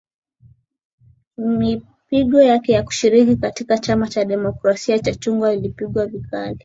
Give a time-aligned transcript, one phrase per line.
[1.37, 6.59] Mipango yake ya kushiriki katika chama cha demokrasia cha chungwa ilipingwa vikali